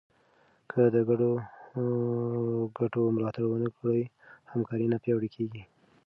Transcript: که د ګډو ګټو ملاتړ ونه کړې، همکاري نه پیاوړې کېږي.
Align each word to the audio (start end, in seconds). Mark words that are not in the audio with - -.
که 0.71 0.81
د 0.95 0.97
ګډو 1.09 1.29
ګټو 2.77 3.01
ملاتړ 3.15 3.43
ونه 3.47 3.69
کړې، 3.77 4.01
همکاري 4.51 4.85
نه 4.93 4.97
پیاوړې 5.03 5.29
کېږي. 5.35 5.61